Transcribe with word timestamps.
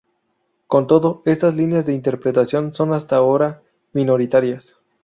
Con 0.65 0.87
todo, 0.87 1.21
estas 1.25 1.53
líneas 1.53 1.85
de 1.85 1.93
interpretación 1.93 2.73
son 2.73 2.91
hasta 2.91 3.17
ahora 3.17 3.61
minoritarias. 3.93 4.79